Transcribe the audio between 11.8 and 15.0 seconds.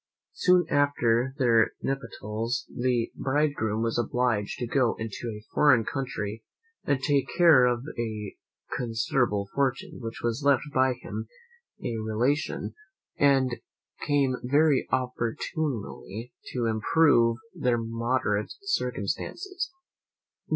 a relation, and came very